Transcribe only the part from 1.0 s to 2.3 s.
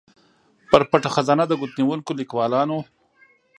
خزانه د ګوتنیونکو